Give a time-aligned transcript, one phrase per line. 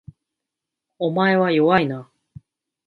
[0.97, 2.09] お前は弱いな